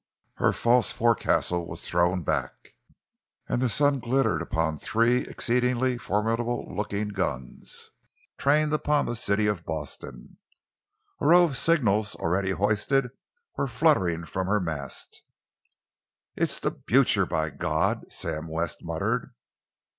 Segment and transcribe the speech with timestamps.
[0.37, 2.73] Her false forecastle was thrown back,
[3.47, 7.91] and the sun glittered upon three exceedingly formidable looking guns,
[8.39, 10.37] trained upon the City of Boston.
[11.21, 13.11] A row of signals, already hoisted,
[13.57, 15.21] were fluttering from her mast.
[16.35, 19.35] "It's the Blucher, by God!" Sam West muttered.